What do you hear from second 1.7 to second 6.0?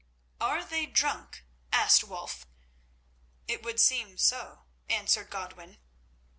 asked Wulf. "It would seem so," answered Godwin.